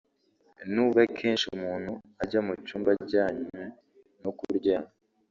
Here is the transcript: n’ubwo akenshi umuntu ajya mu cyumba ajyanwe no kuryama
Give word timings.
n’ubwo 0.73 0.97
akenshi 1.05 1.45
umuntu 1.55 1.91
ajya 2.21 2.39
mu 2.45 2.53
cyumba 2.65 2.89
ajyanwe 3.03 3.61
no 4.21 4.31
kuryama 4.37 4.91